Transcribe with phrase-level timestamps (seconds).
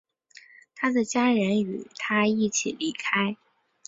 [0.75, 3.37] 他的家人与他一起离开。